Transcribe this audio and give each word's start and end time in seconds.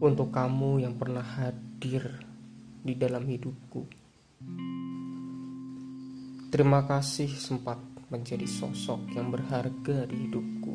untuk 0.00 0.32
kamu 0.32 0.80
yang 0.80 0.96
pernah 0.96 1.22
hadir 1.22 2.24
di 2.80 2.96
dalam 2.96 3.28
hidupku. 3.28 3.84
Terima 6.48 6.82
kasih 6.88 7.28
sempat 7.36 7.78
menjadi 8.08 8.48
sosok 8.48 9.12
yang 9.14 9.28
berharga 9.28 10.08
di 10.08 10.16
hidupku. 10.26 10.72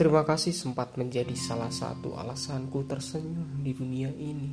Terima 0.00 0.24
kasih 0.24 0.56
sempat 0.56 0.96
menjadi 0.96 1.36
salah 1.36 1.68
satu 1.68 2.16
alasanku 2.16 2.88
tersenyum 2.88 3.60
di 3.60 3.76
dunia 3.76 4.08
ini. 4.08 4.52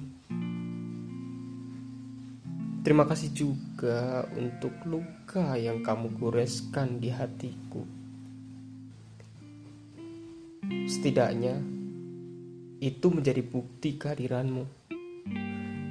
Terima 2.83 3.07
kasih 3.07 3.31
juga 3.31 4.27
untuk 4.35 4.75
luka 4.83 5.55
yang 5.55 5.79
kamu 5.79 6.19
goreskan 6.19 6.99
di 6.99 7.07
hatiku. 7.07 7.96
Setidaknya, 10.97 11.61
itu 12.81 13.13
menjadi 13.13 13.45
bukti 13.45 14.01
kehadiranmu. 14.01 14.65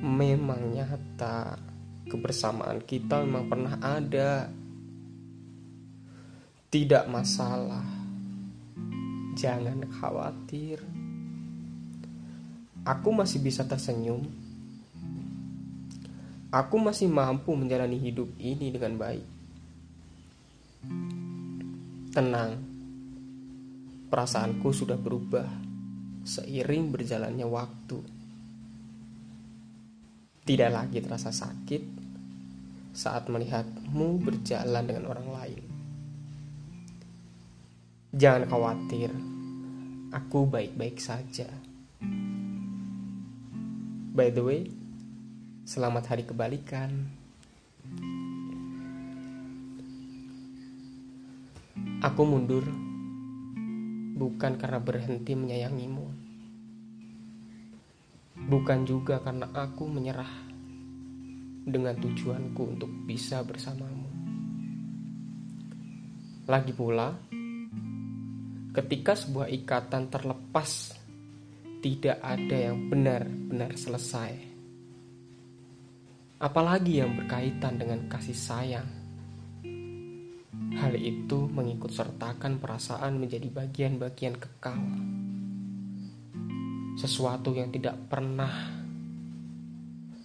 Memang 0.03 0.75
nyata, 0.75 1.63
kebersamaan 2.11 2.83
kita 2.83 3.23
memang 3.23 3.47
pernah 3.47 3.79
ada. 3.79 4.51
Tidak 6.67 7.07
masalah, 7.07 7.87
jangan 9.39 9.87
khawatir. 9.95 10.83
Aku 12.83 13.15
masih 13.15 13.47
bisa 13.47 13.63
tersenyum. 13.63 14.27
Aku 16.51 16.83
masih 16.83 17.07
mampu 17.07 17.55
menjalani 17.55 17.95
hidup 17.95 18.27
ini 18.43 18.75
dengan 18.75 18.99
baik. 18.99 19.27
Tenang, 22.11 22.76
perasaanku 24.17 24.73
sudah 24.73 24.97
berubah 24.97 25.45
seiring 26.25 26.89
berjalannya 26.89 27.45
waktu. 27.45 28.01
Tidak 30.41 30.71
lagi 30.73 31.05
terasa 31.05 31.29
sakit 31.29 31.83
saat 32.97 33.29
melihatmu 33.29 34.17
berjalan 34.25 34.89
dengan 34.89 35.05
orang 35.13 35.29
lain. 35.37 35.65
Jangan 38.17 38.49
khawatir, 38.49 39.13
aku 40.09 40.49
baik-baik 40.49 40.97
saja. 40.97 41.53
By 44.17 44.33
the 44.33 44.41
way, 44.41 44.73
selamat 45.69 46.09
hari 46.09 46.25
kebalikan. 46.25 47.05
Aku 52.01 52.25
mundur 52.25 52.65
bukan 54.17 54.57
karena 54.57 54.81
berhenti 54.81 55.37
menyayangimu, 55.37 56.09
bukan 58.49 58.89
juga 58.89 59.21
karena 59.21 59.53
aku 59.53 59.85
menyerah 59.85 60.33
dengan 61.69 61.93
tujuanku 62.01 62.63
untuk 62.65 62.89
bisa 63.05 63.45
bersamamu. 63.45 64.09
Lagi 66.49 66.73
pula, 66.73 67.13
ketika 68.73 69.13
sebuah 69.13 69.53
ikatan 69.53 70.09
terlepas, 70.09 70.97
tidak 71.85 72.17
ada 72.25 72.57
yang 72.73 72.89
benar-benar 72.89 73.77
selesai, 73.77 74.33
apalagi 76.41 77.05
yang 77.05 77.21
berkaitan 77.21 77.77
dengan 77.77 78.09
kasih 78.09 78.33
sayang 78.33 79.06
Hal 80.75 80.99
itu 80.99 81.47
mengikut 81.47 81.95
sertakan 81.95 82.59
perasaan 82.59 83.23
menjadi 83.23 83.47
bagian-bagian 83.47 84.35
kekal. 84.35 84.83
Sesuatu 86.99 87.55
yang 87.55 87.71
tidak 87.71 87.95
pernah 88.11 88.51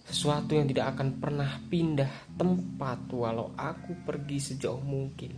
sesuatu 0.02 0.52
yang 0.52 0.68
tidak 0.68 0.98
akan 0.98 1.22
pernah 1.22 1.56
pindah 1.70 2.36
tempat 2.36 3.08
walau 3.14 3.54
aku 3.54 4.02
pergi 4.02 4.38
sejauh 4.42 4.82
mungkin. 4.82 5.32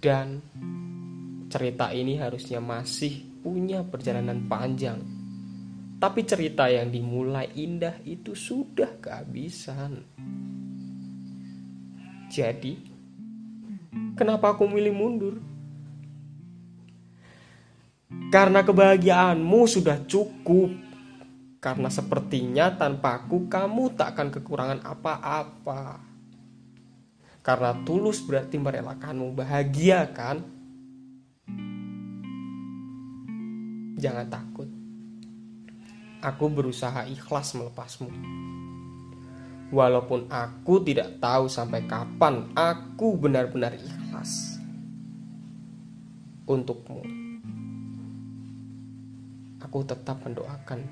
Dan 0.00 0.40
cerita 1.52 1.92
ini 1.92 2.16
harusnya 2.16 2.58
masih 2.58 3.42
punya 3.44 3.84
perjalanan 3.84 4.48
panjang. 4.48 4.98
Tapi 6.00 6.20
cerita 6.24 6.64
yang 6.72 6.88
dimulai 6.88 7.52
indah 7.60 8.00
itu 8.08 8.32
sudah 8.32 8.96
kehabisan. 8.98 10.00
Jadi, 12.30 12.78
kenapa 14.14 14.54
aku 14.54 14.70
milih 14.70 14.94
mundur? 14.94 15.34
Karena 18.30 18.62
kebahagiaanmu 18.62 19.60
sudah 19.66 20.06
cukup. 20.06 20.70
Karena 21.60 21.92
sepertinya 21.92 22.72
tanpa 22.72 23.20
aku 23.20 23.50
kamu 23.50 23.98
tak 23.98 24.14
akan 24.16 24.28
kekurangan 24.30 24.80
apa-apa. 24.86 26.00
Karena 27.42 27.74
tulus 27.82 28.22
berarti 28.22 28.56
merelakanmu 28.62 29.34
bahagia 29.34 30.06
kan? 30.14 30.40
Jangan 33.98 34.26
takut. 34.30 34.70
Aku 36.22 36.48
berusaha 36.48 37.04
ikhlas 37.10 37.52
melepasmu. 37.58 38.08
Walaupun 39.70 40.26
aku 40.26 40.82
tidak 40.82 41.22
tahu 41.22 41.46
sampai 41.46 41.86
kapan 41.86 42.50
aku 42.58 43.14
benar-benar 43.14 43.78
ikhlas 43.78 44.58
untukmu. 46.50 47.06
Aku 49.62 49.86
tetap 49.86 50.18
mendoakan 50.26 50.82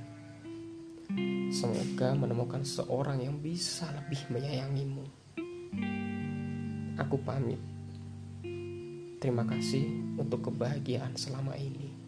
semoga 1.50 2.14
menemukan 2.14 2.62
seorang 2.62 3.18
yang 3.18 3.34
bisa 3.42 3.90
lebih 3.90 4.22
menyayangimu. 4.30 5.02
Aku 7.02 7.18
pamit. 7.26 7.58
Terima 9.18 9.42
kasih 9.42 10.14
untuk 10.14 10.54
kebahagiaan 10.54 11.18
selama 11.18 11.58
ini. 11.58 12.07